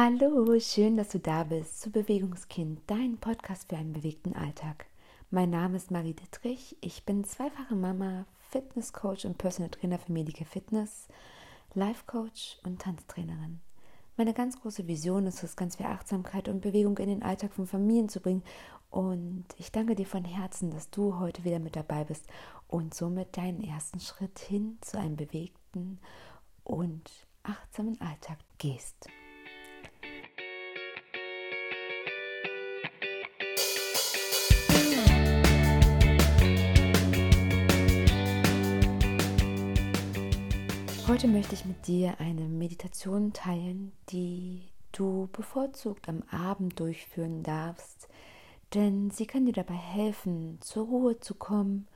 Hallo, 0.00 0.56
schön, 0.60 0.96
dass 0.96 1.08
du 1.08 1.18
da 1.18 1.42
bist 1.42 1.80
zu 1.80 1.90
Bewegungskind, 1.90 2.82
dein 2.86 3.18
Podcast 3.18 3.68
für 3.68 3.76
einen 3.76 3.94
bewegten 3.94 4.32
Alltag. 4.32 4.86
Mein 5.32 5.50
Name 5.50 5.76
ist 5.76 5.90
Marie 5.90 6.14
Dittrich, 6.14 6.76
ich 6.80 7.04
bin 7.04 7.24
zweifache 7.24 7.74
Mama, 7.74 8.24
Fitnesscoach 8.50 9.24
und 9.24 9.38
Personal 9.38 9.72
Trainer 9.72 9.98
für 9.98 10.12
Medical 10.12 10.46
Fitness, 10.46 11.08
Life 11.74 12.04
Coach 12.06 12.58
und 12.62 12.80
Tanztrainerin. 12.80 13.58
Meine 14.16 14.34
ganz 14.34 14.60
große 14.60 14.86
Vision 14.86 15.26
ist 15.26 15.42
es, 15.42 15.56
ganz 15.56 15.74
viel 15.74 15.86
Achtsamkeit 15.86 16.48
und 16.48 16.60
Bewegung 16.60 16.96
in 16.98 17.08
den 17.08 17.24
Alltag 17.24 17.52
von 17.52 17.66
Familien 17.66 18.08
zu 18.08 18.20
bringen. 18.20 18.44
Und 18.90 19.46
ich 19.56 19.72
danke 19.72 19.96
dir 19.96 20.06
von 20.06 20.24
Herzen, 20.24 20.70
dass 20.70 20.90
du 20.90 21.18
heute 21.18 21.42
wieder 21.42 21.58
mit 21.58 21.74
dabei 21.74 22.04
bist 22.04 22.24
und 22.68 22.94
somit 22.94 23.36
deinen 23.36 23.64
ersten 23.64 23.98
Schritt 23.98 24.38
hin 24.38 24.78
zu 24.80 24.96
einem 24.96 25.16
bewegten 25.16 25.98
und 26.62 27.10
achtsamen 27.42 28.00
Alltag 28.00 28.38
gehst. 28.58 29.08
Heute 41.18 41.26
möchte 41.32 41.54
ich 41.54 41.64
mit 41.64 41.88
dir 41.88 42.20
eine 42.20 42.42
Meditation 42.42 43.32
teilen, 43.32 43.90
die 44.08 44.68
du 44.92 45.28
bevorzugt 45.32 46.08
am 46.08 46.22
Abend 46.30 46.78
durchführen 46.78 47.42
darfst, 47.42 48.06
denn 48.72 49.10
sie 49.10 49.26
kann 49.26 49.44
dir 49.44 49.52
dabei 49.52 49.74
helfen, 49.74 50.60
zur 50.60 50.86
Ruhe 50.86 51.18
zu 51.18 51.34
kommen, 51.34 51.88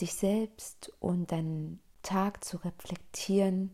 dich 0.00 0.14
selbst 0.14 0.90
und 0.98 1.30
deinen 1.30 1.78
Tag 2.02 2.42
zu 2.42 2.56
reflektieren 2.56 3.70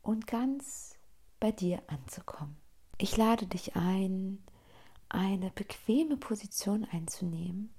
und 0.00 0.26
ganz 0.26 0.94
bei 1.38 1.52
dir 1.52 1.82
anzukommen. 1.88 2.56
Ich 2.96 3.18
lade 3.18 3.44
dich 3.44 3.76
ein, 3.76 4.42
eine 5.10 5.50
bequeme 5.50 6.16
Position 6.16 6.86
einzunehmen 6.90 7.74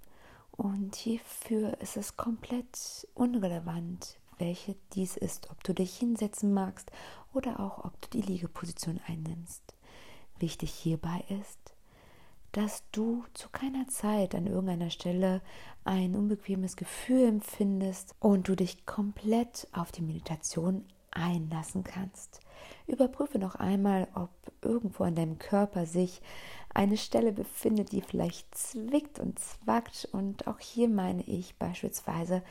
und 0.51 0.95
hierfür 0.95 1.81
ist 1.81 1.97
es 1.97 2.17
komplett 2.17 3.07
unrelevant, 3.15 4.20
welche 4.41 4.75
dies 4.93 5.15
ist, 5.15 5.49
ob 5.51 5.63
du 5.63 5.73
dich 5.73 5.95
hinsetzen 5.95 6.53
magst 6.53 6.91
oder 7.33 7.59
auch 7.61 7.85
ob 7.85 8.01
du 8.01 8.09
die 8.09 8.21
Liegeposition 8.21 8.99
einnimmst. 9.07 9.63
Wichtig 10.39 10.71
hierbei 10.71 11.23
ist, 11.29 11.59
dass 12.51 12.83
du 12.91 13.23
zu 13.33 13.47
keiner 13.49 13.87
Zeit 13.87 14.35
an 14.35 14.47
irgendeiner 14.47 14.89
Stelle 14.89 15.41
ein 15.85 16.15
unbequemes 16.15 16.75
Gefühl 16.75 17.25
empfindest 17.27 18.15
und 18.19 18.47
du 18.47 18.55
dich 18.55 18.85
komplett 18.85 19.67
auf 19.71 19.91
die 19.91 20.01
Meditation 20.01 20.85
einlassen 21.11 21.83
kannst. 21.83 22.41
Überprüfe 22.87 23.39
noch 23.39 23.55
einmal, 23.55 24.07
ob 24.15 24.29
irgendwo 24.61 25.03
an 25.03 25.15
deinem 25.15 25.39
Körper 25.39 25.85
sich 25.85 26.21
eine 26.73 26.97
Stelle 26.97 27.31
befindet, 27.31 27.91
die 27.91 28.01
vielleicht 28.01 28.53
zwickt 28.55 29.19
und 29.19 29.39
zwackt. 29.39 30.07
Und 30.11 30.47
auch 30.47 30.59
hier 30.59 30.87
meine 30.87 31.23
ich 31.23 31.55
beispielsweise 31.57 32.43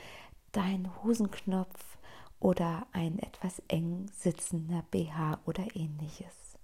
dein 0.52 0.88
Hosenknopf 1.02 1.98
oder 2.40 2.86
ein 2.92 3.18
etwas 3.18 3.62
eng 3.68 4.06
sitzender 4.12 4.84
BH 4.90 5.40
oder 5.46 5.64
ähnliches. 5.74 6.58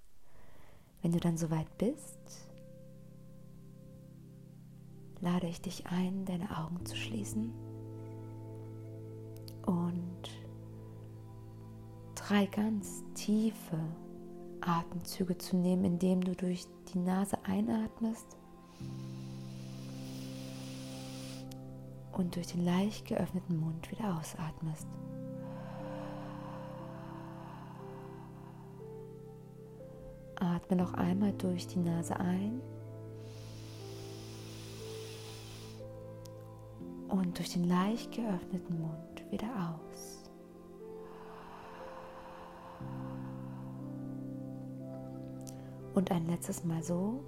Wenn 1.01 1.11
du 1.11 1.19
dann 1.19 1.37
soweit 1.37 1.77
bist, 1.77 2.49
lade 5.21 5.47
ich 5.47 5.61
dich 5.61 5.87
ein, 5.87 6.25
deine 6.25 6.57
Augen 6.57 6.85
zu 6.85 6.95
schließen 6.95 7.53
und 9.65 10.29
drei 12.15 12.45
ganz 12.47 13.03
tiefe 13.13 13.79
Atemzüge 14.61 15.37
zu 15.37 15.55
nehmen, 15.55 15.85
indem 15.85 16.21
du 16.23 16.35
durch 16.35 16.65
die 16.93 16.99
Nase 16.99 17.37
einatmest 17.45 18.37
und 22.17 22.35
durch 22.35 22.47
den 22.47 22.65
leicht 22.65 23.05
geöffneten 23.07 23.59
Mund 23.59 23.91
wieder 23.91 24.17
ausatmest. 24.17 24.87
Atme 30.35 30.75
noch 30.77 30.93
einmal 30.95 31.33
durch 31.33 31.67
die 31.67 31.79
Nase 31.79 32.19
ein 32.19 32.61
und 37.07 37.37
durch 37.37 37.53
den 37.53 37.65
leicht 37.65 38.11
geöffneten 38.11 38.81
Mund 38.81 39.31
wieder 39.31 39.47
aus. 39.47 40.23
Und 45.93 46.11
ein 46.11 46.27
letztes 46.27 46.63
Mal 46.63 46.83
so. 46.83 47.23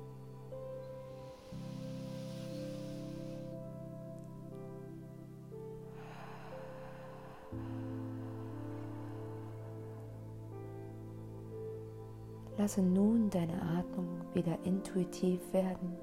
Lasse 12.59 12.81
nun 12.81 13.29
deine 13.29 13.61
Atmung 13.61 14.19
wieder 14.33 14.59
intuitiv 14.65 15.39
werden. 15.53 15.95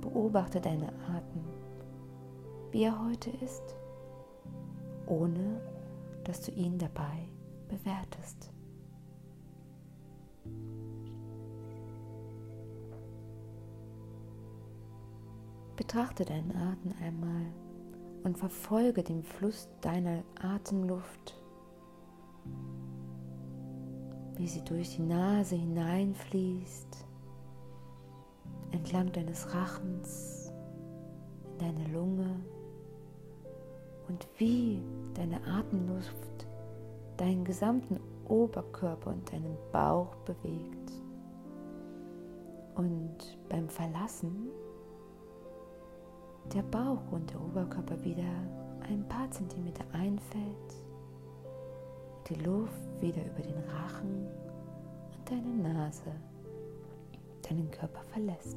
Beobachte 0.00 0.62
deine 0.62 0.88
Atem, 0.88 1.44
wie 2.70 2.84
er 2.84 3.04
heute 3.06 3.28
ist, 3.44 3.76
ohne 5.06 5.60
dass 6.24 6.40
du 6.40 6.52
ihn 6.52 6.78
dabei 6.78 7.28
bewertest. 7.68 8.50
Betrachte 15.76 16.24
deinen 16.24 16.56
Atem 16.56 16.94
einmal 17.04 17.52
und 18.24 18.38
verfolge 18.38 19.02
den 19.02 19.22
Fluss 19.22 19.68
deiner 19.82 20.22
Atemluft 20.40 21.41
wie 24.36 24.48
sie 24.48 24.62
durch 24.64 24.96
die 24.96 25.02
Nase 25.02 25.56
hineinfließt, 25.56 27.06
entlang 28.72 29.12
deines 29.12 29.54
Rachens, 29.54 30.52
in 31.44 31.58
deine 31.58 31.88
Lunge 31.88 32.40
und 34.08 34.26
wie 34.38 34.82
deine 35.14 35.40
Atemluft 35.46 36.46
deinen 37.16 37.44
gesamten 37.44 38.00
Oberkörper 38.26 39.10
und 39.10 39.32
deinen 39.32 39.56
Bauch 39.70 40.14
bewegt. 40.24 40.92
Und 42.74 43.38
beim 43.48 43.68
Verlassen 43.68 44.48
der 46.54 46.62
Bauch 46.62 47.12
und 47.12 47.30
der 47.30 47.40
Oberkörper 47.40 48.02
wieder 48.02 48.24
ein 48.88 49.06
paar 49.08 49.30
Zentimeter 49.30 49.84
einfällt 49.92 50.74
die 52.32 52.44
Luft 52.44 53.00
wieder 53.00 53.24
über 53.24 53.42
den 53.42 53.58
Rachen 53.68 54.26
und 55.12 55.30
deine 55.30 55.74
Nase 55.74 56.12
deinen 57.48 57.70
Körper 57.70 58.02
verlässt. 58.04 58.56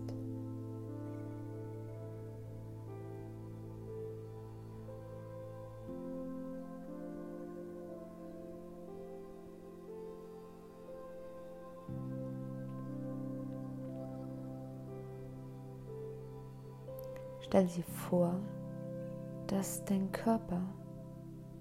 Stell 17.42 17.68
dir 17.68 17.84
vor, 17.84 18.40
dass 19.48 19.84
dein 19.86 20.12
Körper 20.12 20.62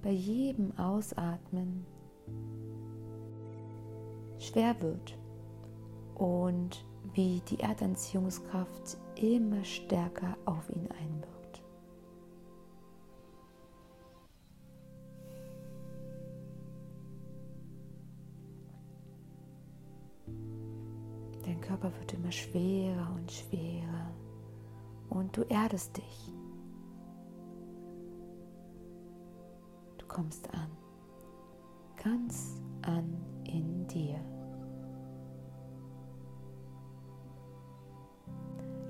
bei 0.02 0.10
jedem 0.10 0.76
Ausatmen 0.78 1.86
schwer 4.38 4.80
wird 4.80 5.16
und 6.14 6.84
wie 7.14 7.40
die 7.48 7.60
Erdanziehungskraft 7.60 8.98
immer 9.16 9.64
stärker 9.64 10.36
auf 10.44 10.68
ihn 10.70 10.88
einwirkt. 10.90 11.62
Dein 21.44 21.60
Körper 21.60 21.92
wird 21.98 22.12
immer 22.14 22.32
schwerer 22.32 23.12
und 23.14 23.30
schwerer 23.30 24.10
und 25.10 25.36
du 25.36 25.42
erdest 25.42 25.96
dich. 25.96 26.32
Du 29.98 30.06
kommst 30.06 30.48
an, 30.54 30.70
ganz 32.04 32.60
an 32.82 33.16
in 33.44 33.86
dir. 33.86 34.20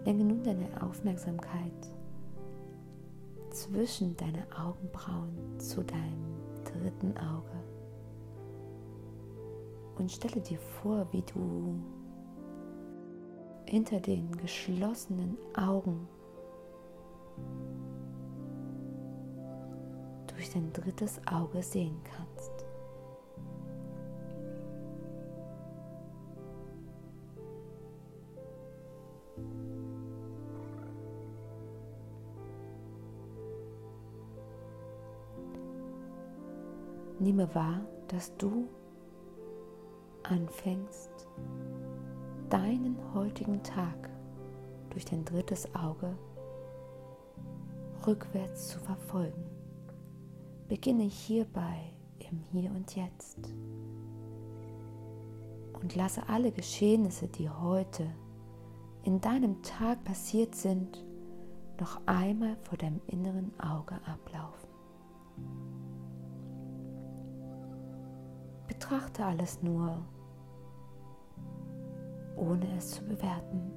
Lenke 0.04 0.24
nun 0.24 0.42
deine 0.42 0.82
Aufmerksamkeit 0.82 1.94
zwischen 3.50 4.16
deine 4.16 4.44
Augenbrauen 4.54 5.58
zu 5.58 5.82
deinem 5.84 6.34
dritten 6.64 7.16
Auge 7.16 7.62
und 9.96 10.10
stelle 10.10 10.40
dir 10.40 10.58
vor, 10.58 11.06
wie 11.12 11.22
du 11.22 11.80
hinter 13.66 14.00
den 14.00 14.30
geschlossenen 14.36 15.38
Augen 15.56 16.08
durch 20.26 20.50
dein 20.50 20.72
drittes 20.72 21.20
Auge 21.26 21.62
sehen 21.62 21.96
kannst. 22.04 22.53
Nehme 37.24 37.54
wahr, 37.54 37.80
dass 38.08 38.36
du 38.36 38.68
anfängst, 40.24 41.26
deinen 42.50 42.98
heutigen 43.14 43.62
Tag 43.62 44.10
durch 44.90 45.06
dein 45.06 45.24
drittes 45.24 45.74
Auge 45.74 46.18
rückwärts 48.06 48.68
zu 48.68 48.78
verfolgen. 48.78 49.42
Beginne 50.68 51.04
hierbei 51.04 51.94
im 52.18 52.40
Hier 52.52 52.70
und 52.72 52.94
Jetzt 52.94 53.38
und 55.80 55.94
lasse 55.96 56.28
alle 56.28 56.52
Geschehnisse, 56.52 57.26
die 57.26 57.48
heute 57.48 58.06
in 59.02 59.22
deinem 59.22 59.62
Tag 59.62 60.04
passiert 60.04 60.54
sind, 60.54 61.02
noch 61.80 62.02
einmal 62.04 62.58
vor 62.64 62.76
deinem 62.76 63.00
inneren 63.06 63.58
Auge 63.58 63.94
ablaufen. 64.04 64.68
Betrachte 68.84 69.24
alles 69.24 69.62
nur, 69.62 69.96
ohne 72.36 72.66
es 72.76 72.90
zu 72.90 73.02
bewerten. 73.02 73.72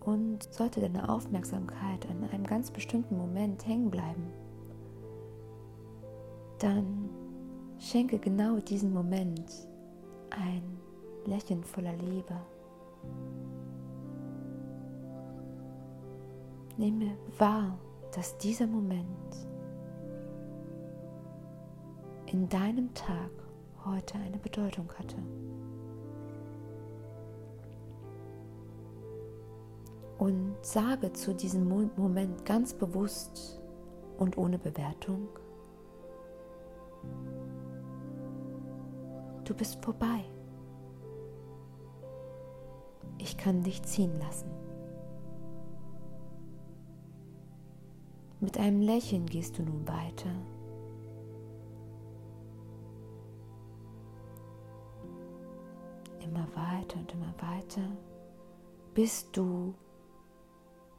Und 0.00 0.52
sollte 0.52 0.80
deine 0.80 1.08
Aufmerksamkeit 1.08 2.08
an 2.10 2.28
einem 2.28 2.44
ganz 2.44 2.72
bestimmten 2.72 3.16
Moment 3.16 3.64
hängen 3.68 3.88
bleiben, 3.88 4.32
dann 6.58 7.08
schenke 7.78 8.18
genau 8.18 8.56
diesen 8.56 8.92
Moment 8.92 9.68
ein 10.30 10.62
Lächeln 11.26 11.62
voller 11.62 11.94
Liebe. 11.98 12.34
Nehme 16.76 17.16
wahr, 17.38 17.78
dass 18.12 18.36
dieser 18.38 18.66
Moment 18.66 19.06
in 22.32 22.48
deinem 22.48 22.94
Tag 22.94 23.30
heute 23.84 24.14
eine 24.18 24.38
Bedeutung 24.38 24.88
hatte. 24.96 25.16
Und 30.18 30.54
sage 30.60 31.12
zu 31.12 31.34
diesem 31.34 31.66
Moment 31.96 32.44
ganz 32.44 32.74
bewusst 32.74 33.60
und 34.18 34.38
ohne 34.38 34.58
Bewertung, 34.58 35.28
du 39.44 39.54
bist 39.54 39.82
vorbei. 39.84 40.24
Ich 43.18 43.36
kann 43.36 43.62
dich 43.62 43.82
ziehen 43.82 44.16
lassen. 44.20 44.50
Mit 48.38 48.56
einem 48.58 48.82
Lächeln 48.82 49.26
gehst 49.26 49.58
du 49.58 49.62
nun 49.62 49.88
weiter 49.88 50.30
weiter 56.90 56.98
und 56.98 57.12
immer 57.12 57.34
weiter, 57.38 57.96
bis 58.94 59.30
du 59.32 59.74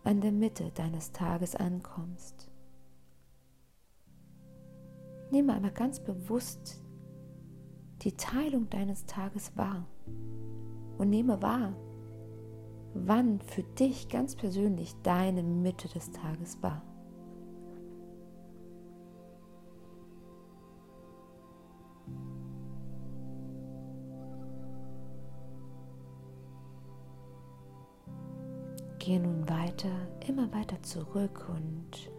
an 0.03 0.21
der 0.21 0.31
Mitte 0.31 0.71
deines 0.73 1.11
Tages 1.11 1.55
ankommst. 1.55 2.49
Nehme 5.31 5.53
einmal 5.53 5.71
ganz 5.71 5.99
bewusst 5.99 6.81
die 8.01 8.13
Teilung 8.13 8.69
deines 8.69 9.05
Tages 9.05 9.55
wahr 9.55 9.85
und 10.97 11.09
nehme 11.09 11.41
wahr, 11.41 11.73
wann 12.93 13.39
für 13.41 13.63
dich 13.63 14.09
ganz 14.09 14.35
persönlich 14.35 14.95
deine 15.03 15.43
Mitte 15.43 15.87
des 15.87 16.11
Tages 16.11 16.61
war. 16.61 16.81
Gehe 29.03 29.19
nun 29.19 29.49
weiter, 29.49 29.89
immer 30.27 30.53
weiter 30.53 30.79
zurück 30.83 31.49
und 31.49 32.11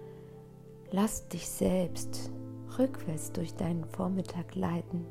lass 0.91 1.29
dich 1.29 1.49
selbst 1.49 2.33
rückwärts 2.77 3.31
durch 3.31 3.55
deinen 3.55 3.85
Vormittag 3.85 4.57
leiten. 4.57 5.07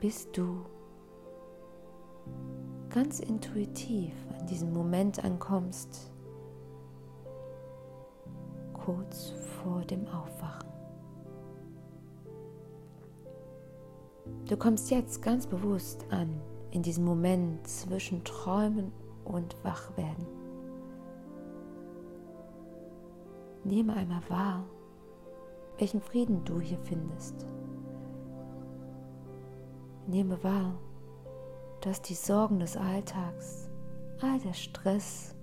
Bis 0.00 0.32
du 0.32 0.64
ganz 2.88 3.20
intuitiv 3.20 4.14
an 4.38 4.46
diesem 4.46 4.72
Moment 4.72 5.22
ankommst, 5.22 6.10
kurz 8.72 9.34
vor 9.62 9.82
dem 9.82 10.08
Aufwachen. 10.08 10.69
Du 14.50 14.56
kommst 14.56 14.90
jetzt 14.90 15.22
ganz 15.22 15.46
bewusst 15.46 16.04
an, 16.10 16.28
in 16.72 16.82
diesem 16.82 17.04
Moment 17.04 17.64
zwischen 17.68 18.24
Träumen 18.24 18.90
und 19.24 19.54
Wachwerden. 19.62 20.26
Nehme 23.62 23.94
einmal 23.94 24.22
wahr, 24.28 24.64
welchen 25.78 26.00
Frieden 26.00 26.44
du 26.44 26.58
hier 26.58 26.80
findest. 26.80 27.46
Nehme 30.08 30.42
wahr, 30.42 30.74
dass 31.82 32.02
die 32.02 32.14
Sorgen 32.14 32.58
des 32.58 32.76
Alltags, 32.76 33.70
all 34.20 34.40
der 34.40 34.54
Stress, 34.54 35.36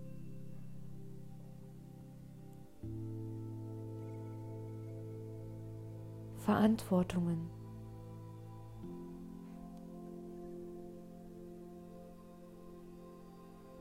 Verantwortungen, 6.39 7.56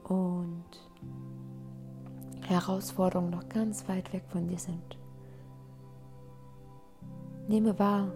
und 0.08 0.64
Herausforderungen 2.46 3.30
noch 3.30 3.48
ganz 3.48 3.88
weit 3.88 4.12
weg 4.12 4.22
von 4.28 4.46
dir 4.46 4.58
sind. 4.58 4.98
Nehme 7.48 7.78
wahr, 7.78 8.12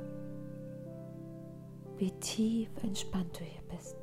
wie 1.97 2.11
tief 2.13 2.71
entspannt 2.83 3.39
du 3.39 3.45
hier 3.45 3.63
bist. 3.69 3.97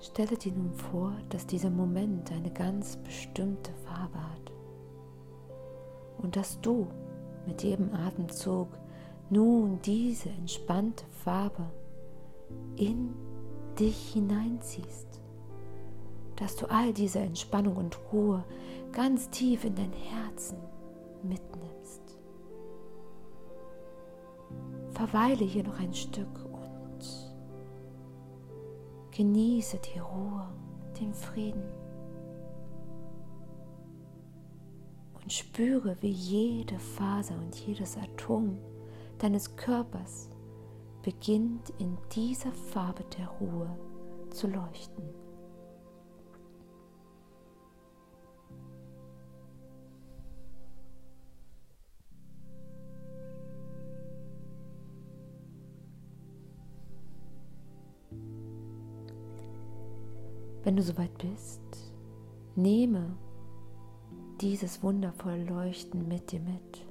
Stelle 0.00 0.36
dir 0.36 0.52
nun 0.52 0.72
vor, 0.74 1.12
dass 1.30 1.46
dieser 1.46 1.70
Moment 1.70 2.30
eine 2.30 2.52
ganz 2.52 2.96
bestimmte 2.98 3.72
Farbe 3.84 4.18
hat 4.18 4.52
und 6.24 6.36
dass 6.36 6.58
du 6.62 6.86
mit 7.46 7.62
jedem 7.62 7.94
Atemzug 7.94 8.68
nun 9.28 9.78
diese 9.82 10.30
entspannte 10.30 11.04
Farbe 11.22 11.70
in 12.76 13.14
dich 13.78 14.12
hineinziehst, 14.14 15.20
dass 16.36 16.56
du 16.56 16.66
all 16.70 16.94
diese 16.94 17.18
Entspannung 17.18 17.76
und 17.76 17.98
Ruhe 18.10 18.42
ganz 18.92 19.28
tief 19.30 19.64
in 19.64 19.74
dein 19.74 19.92
Herzen 19.92 20.56
mitnimmst. 21.22 22.00
Verweile 24.92 25.44
hier 25.44 25.64
noch 25.64 25.78
ein 25.78 25.92
Stück 25.92 26.44
und 26.52 27.34
genieße 29.10 29.78
die 29.78 29.98
Ruhe, 29.98 30.48
den 30.98 31.12
Frieden. 31.12 31.83
und 35.24 35.32
spüre, 35.32 35.96
wie 36.02 36.10
jede 36.10 36.78
Faser 36.78 37.34
und 37.36 37.54
jedes 37.56 37.96
Atom 37.96 38.58
deines 39.18 39.56
Körpers 39.56 40.28
beginnt 41.02 41.70
in 41.78 41.96
dieser 42.14 42.52
Farbe 42.52 43.04
der 43.18 43.28
Ruhe 43.28 43.74
zu 44.30 44.48
leuchten. 44.48 45.02
Wenn 60.64 60.76
du 60.76 60.82
soweit 60.82 61.16
bist, 61.18 61.60
nehme 62.56 63.16
dieses 64.40 64.82
wundervolle 64.82 65.44
Leuchten 65.44 66.08
mit 66.08 66.32
dir 66.32 66.40
mit 66.40 66.86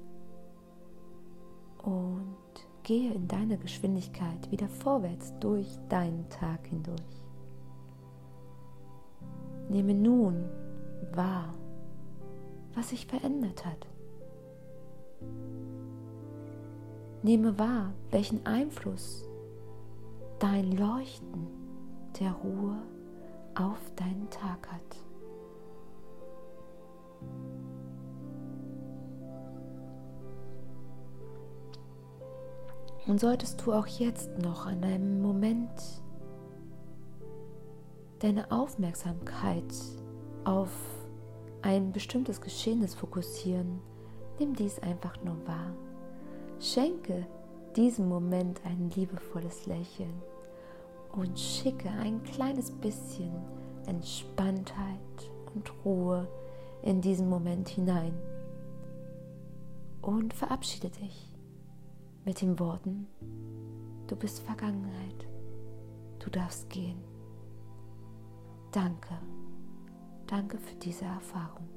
und 1.82 2.36
gehe 2.82 3.12
in 3.12 3.28
deiner 3.28 3.56
Geschwindigkeit 3.56 4.50
wieder 4.50 4.68
vorwärts 4.68 5.32
durch 5.40 5.68
deinen 5.88 6.28
Tag 6.30 6.66
hindurch. 6.66 7.00
Nehme 9.68 9.94
nun 9.94 10.44
wahr, 11.12 11.54
was 12.74 12.90
sich 12.90 13.06
verändert 13.06 13.64
hat. 13.64 13.86
Nehme 17.22 17.58
wahr, 17.58 17.92
welchen 18.10 18.44
Einfluss 18.44 19.26
dein 20.38 20.72
Leuchten 20.72 21.46
der 22.20 22.32
Ruhe 22.32 22.76
auf 23.54 23.78
deinen 23.96 24.28
Tag 24.30 24.70
hat. 24.70 25.03
Und 33.06 33.20
solltest 33.20 33.64
du 33.64 33.72
auch 33.72 33.86
jetzt 33.86 34.38
noch 34.38 34.66
an 34.66 34.82
einem 34.82 35.20
Moment 35.20 35.70
deine 38.20 38.50
Aufmerksamkeit 38.50 39.74
auf 40.44 40.70
ein 41.60 41.92
bestimmtes 41.92 42.40
Geschehnis 42.40 42.94
fokussieren, 42.94 43.80
nimm 44.38 44.54
dies 44.54 44.78
einfach 44.78 45.16
nur 45.22 45.36
wahr. 45.46 45.74
Schenke 46.58 47.26
diesem 47.76 48.08
Moment 48.08 48.60
ein 48.64 48.90
liebevolles 48.94 49.66
Lächeln 49.66 50.22
und 51.12 51.38
schicke 51.38 51.90
ein 51.90 52.22
kleines 52.22 52.70
bisschen 52.70 53.32
Entspanntheit 53.86 55.30
und 55.54 55.70
Ruhe 55.84 56.26
in 56.84 57.00
diesen 57.00 57.28
Moment 57.28 57.68
hinein. 57.68 58.12
Und 60.02 60.34
verabschiede 60.34 60.90
dich 60.90 61.32
mit 62.26 62.42
den 62.42 62.58
Worten, 62.58 63.06
du 64.06 64.16
bist 64.16 64.40
Vergangenheit, 64.40 65.26
du 66.18 66.28
darfst 66.28 66.68
gehen. 66.68 67.02
Danke, 68.70 69.14
danke 70.26 70.58
für 70.58 70.74
diese 70.76 71.06
Erfahrung. 71.06 71.68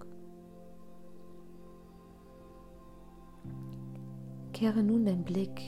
Kehre 4.51 4.83
nun 4.83 5.05
den 5.05 5.23
Blick 5.23 5.61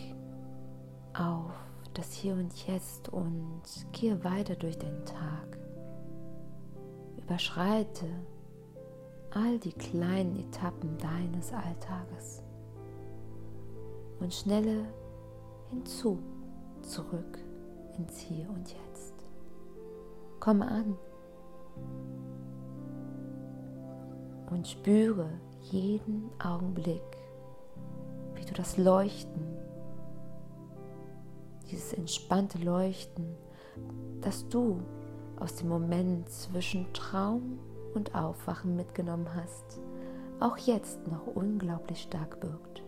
auf 1.13 1.53
das 1.93 2.12
Hier 2.13 2.34
und 2.34 2.53
Jetzt 2.67 3.08
und 3.08 3.62
gehe 3.93 4.22
weiter 4.24 4.55
durch 4.55 4.77
den 4.77 5.05
Tag. 5.05 5.58
Überschreite 7.17 8.08
all 9.31 9.59
die 9.59 9.74
kleinen 9.74 10.36
Etappen 10.38 10.98
deines 10.98 11.53
Alltages 11.53 12.41
und 14.19 14.33
schnelle 14.33 14.86
hinzu, 15.69 16.19
zurück 16.81 17.39
ins 17.98 18.17
Hier 18.17 18.50
und 18.50 18.67
Jetzt. 18.69 19.13
Komm 20.39 20.62
an 20.62 20.98
und 24.50 24.67
spüre 24.67 25.29
jeden 25.62 26.29
Augenblick, 26.43 27.17
wie 28.33 28.45
du 28.45 28.53
das 28.53 28.77
Leuchten, 28.77 29.45
dieses 31.69 31.93
entspannte 31.93 32.57
Leuchten, 32.57 33.36
das 34.21 34.48
du 34.50 34.81
aus 35.39 35.55
dem 35.55 35.69
Moment 35.69 36.29
zwischen 36.29 36.91
Traum 36.93 37.59
und 37.93 38.15
Aufwachen 38.15 38.75
mitgenommen 38.75 39.27
hast, 39.36 39.81
auch 40.39 40.58
jetzt 40.58 41.08
noch 41.08 41.27
unglaublich 41.27 42.01
stark 42.01 42.41
wirkt. 42.41 42.84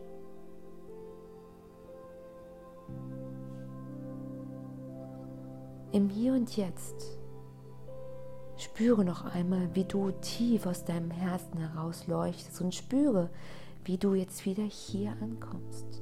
Im 5.92 6.08
Hier 6.08 6.34
und 6.34 6.56
Jetzt 6.56 7.20
spüre 8.56 9.04
noch 9.04 9.26
einmal, 9.26 9.70
wie 9.74 9.84
du 9.84 10.12
tief 10.22 10.66
aus 10.66 10.86
deinem 10.86 11.12
Herzen 11.12 11.58
heraus 11.58 12.08
leuchtest 12.08 12.62
und 12.62 12.74
spüre, 12.74 13.30
wie 13.84 13.98
du 13.98 14.14
jetzt 14.14 14.46
wieder 14.46 14.64
hier 14.64 15.12
ankommst, 15.22 16.02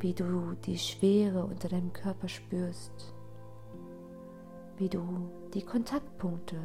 wie 0.00 0.12
du 0.12 0.54
die 0.66 0.78
Schwere 0.78 1.44
unter 1.44 1.68
deinem 1.68 1.92
Körper 1.92 2.28
spürst, 2.28 3.14
wie 4.76 4.88
du 4.88 5.02
die 5.54 5.62
Kontaktpunkte 5.62 6.56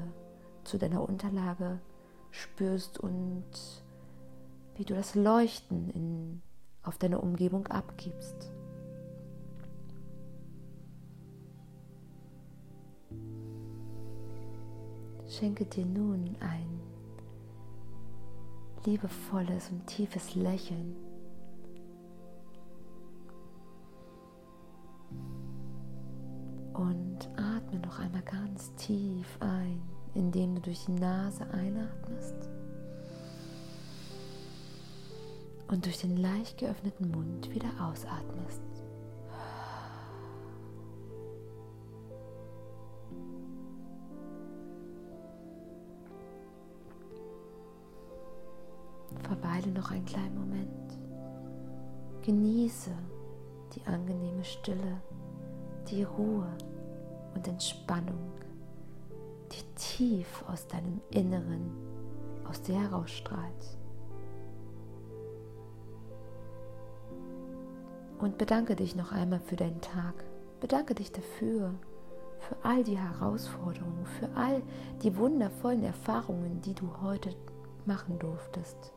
zu 0.64 0.78
deiner 0.78 1.08
Unterlage 1.08 1.80
spürst 2.32 3.00
und 3.00 3.44
wie 4.76 4.86
du 4.86 4.96
das 4.96 5.16
Leuchten 5.16 5.90
in, 5.90 6.42
auf 6.84 6.98
deine 6.98 7.20
Umgebung 7.20 7.68
abgibst. 7.68 8.52
Schenke 15.28 15.66
dir 15.66 15.86
nun 15.86 16.36
ein 16.40 16.82
liebevolles 18.86 19.70
und 19.70 19.86
tiefes 19.88 20.36
Lächeln. 20.36 20.96
Und 26.74 27.30
atme 27.38 27.80
noch 27.80 28.00
einmal 28.00 28.24
ganz 28.24 28.74
tief 28.76 29.38
ein 29.40 29.82
indem 30.14 30.56
du 30.56 30.62
durch 30.62 30.86
die 30.86 30.94
Nase 30.94 31.46
einatmest 31.52 32.36
und 35.70 35.86
durch 35.86 36.00
den 36.00 36.18
leicht 36.18 36.58
geöffneten 36.58 37.12
Mund 37.12 37.50
wieder 37.50 37.70
ausatmest. 37.80 38.62
Verweile 49.24 49.72
noch 49.72 49.92
einen 49.92 50.06
kleinen 50.06 50.38
Moment. 50.38 51.00
Genieße 52.22 52.92
die 53.74 53.86
angenehme 53.86 54.44
Stille, 54.44 55.02
die 55.90 56.04
Ruhe 56.04 56.48
und 57.34 57.48
Entspannung 57.48 58.32
die 59.52 59.64
tief 59.76 60.44
aus 60.48 60.68
deinem 60.68 61.02
Inneren, 61.10 61.72
aus 62.48 62.62
dir 62.62 62.80
herausstrahlt. 62.80 63.78
Und 68.20 68.38
bedanke 68.38 68.76
dich 68.76 68.96
noch 68.96 69.12
einmal 69.12 69.40
für 69.40 69.56
deinen 69.56 69.82
Tag. 69.82 70.14
Bedanke 70.60 70.94
dich 70.94 71.12
dafür, 71.12 71.74
für 72.40 72.56
all 72.64 72.84
die 72.84 72.98
Herausforderungen, 72.98 74.06
für 74.06 74.30
all 74.36 74.62
die 75.04 75.16
wundervollen 75.18 75.84
Erfahrungen, 75.84 76.62
die 76.62 76.76
du 76.76 76.88
heute 77.02 77.36
machen 77.86 78.20
durftest. 78.20 78.94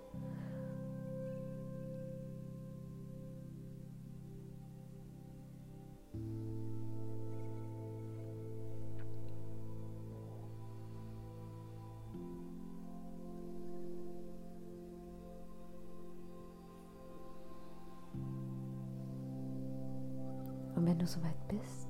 Und 20.85 20.91
wenn 20.91 20.99
du 20.99 21.07
soweit 21.07 21.49
bist, 21.49 21.89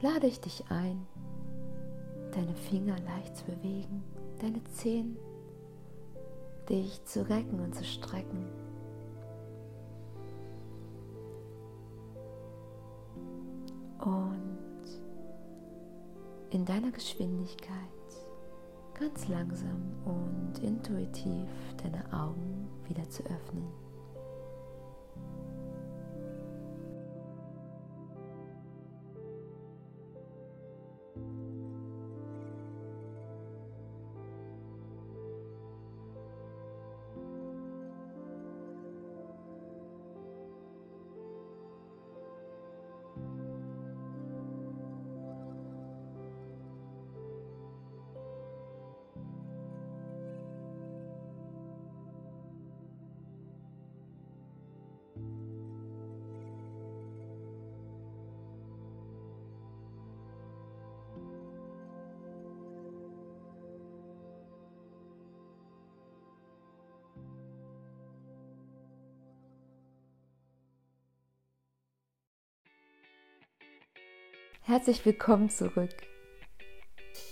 lade 0.00 0.26
ich 0.26 0.40
dich 0.40 0.64
ein, 0.70 1.06
deine 2.32 2.52
Finger 2.52 2.96
leicht 2.98 3.36
zu 3.36 3.44
bewegen, 3.44 4.02
deine 4.40 4.64
Zehen, 4.64 5.16
dich 6.68 7.04
zu 7.04 7.22
recken 7.28 7.60
und 7.60 7.76
zu 7.76 7.84
strecken. 7.84 8.44
Und 14.00 14.88
in 16.50 16.64
deiner 16.64 16.90
Geschwindigkeit 16.90 17.70
ganz 18.98 19.28
langsam 19.28 19.80
und 20.04 20.58
intuitiv 20.58 21.48
deine 21.80 22.02
Augen 22.12 22.66
wieder 22.88 23.08
zu 23.08 23.22
öffnen. 23.26 23.85
Herzlich 74.68 75.06
willkommen 75.06 75.48
zurück. 75.48 75.94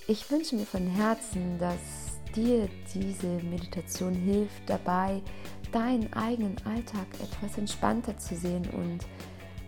Ich 0.06 0.30
wünsche 0.30 0.54
mir 0.54 0.66
von 0.66 0.86
Herzen, 0.86 1.58
dass 1.58 2.20
dir 2.32 2.68
diese 2.94 3.26
Meditation 3.26 4.14
hilft, 4.14 4.62
dabei 4.66 5.20
deinen 5.72 6.12
eigenen 6.12 6.56
Alltag 6.64 7.08
etwas 7.20 7.58
entspannter 7.58 8.16
zu 8.18 8.36
sehen 8.36 8.64
und 8.70 9.00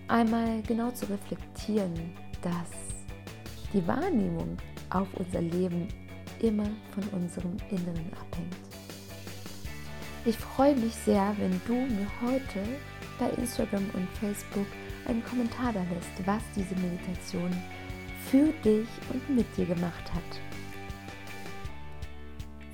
einmal 0.07 0.63
genau 0.63 0.93
zu 0.93 1.07
reflektieren, 1.07 2.17
dass 2.41 2.71
die 3.73 3.85
Wahrnehmung 3.85 4.59
auf 4.91 5.09
unser 5.15 5.43
Leben 5.43 5.89
immer 6.39 6.71
von 6.95 7.21
unserem 7.21 7.57
Inneren 7.71 8.13
abhängt. 8.13 8.55
Ich 10.25 10.37
freue 10.37 10.77
mich 10.77 10.95
sehr, 10.95 11.35
wenn 11.41 11.61
du 11.67 11.75
mir 11.75 12.07
heute 12.23 12.63
bei 13.19 13.29
Instagram 13.31 13.91
und 13.95 14.09
Facebook 14.21 14.67
einen 15.07 15.25
Kommentar 15.25 15.73
da 15.73 15.81
lässt, 15.95 16.27
was 16.27 16.43
diese 16.55 16.75
Meditation 16.77 17.51
für 18.31 18.53
dich 18.65 18.89
und 19.13 19.31
mit 19.31 19.47
dir 19.57 19.67
gemacht 19.67 20.13
hat. 20.13 20.41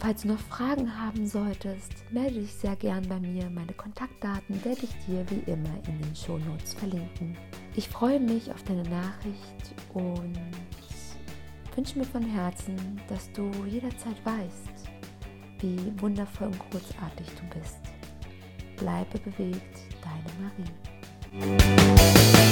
Falls 0.03 0.23
du 0.23 0.29
noch 0.29 0.41
Fragen 0.41 0.99
haben 0.99 1.27
solltest, 1.29 1.93
melde 2.11 2.41
dich 2.41 2.53
sehr 2.53 2.75
gern 2.75 3.07
bei 3.09 3.21
mir. 3.21 3.49
Meine 3.49 3.73
Kontaktdaten 3.73 4.65
werde 4.65 4.83
ich 4.83 4.97
dir 5.07 5.25
wie 5.31 5.49
immer 5.49 5.71
in 5.87 6.01
den 6.01 6.17
Shownotes 6.17 6.75
verlinken. 6.75 7.37
Ich 7.77 7.89
freue 7.89 8.19
mich 8.19 8.51
auf 8.51 8.65
deine 8.65 8.83
Nachricht 8.83 9.75
und 9.95 10.37
wünsche 11.77 11.99
mir 11.99 12.05
von 12.05 12.23
Herzen, 12.23 13.01
dass 13.09 13.31
du 13.31 13.49
jederzeit 13.71 14.17
weißt, 14.25 14.91
wie 15.61 15.79
wundervoll 16.01 16.49
und 16.49 16.59
großartig 16.71 17.29
du 17.37 17.59
bist. 17.59 17.79
Bleibe 18.77 19.21
bewegt, 19.21 19.79
deine 20.03 20.43
Marie. 20.43 20.92
Thank 21.35 22.47
you. 22.47 22.52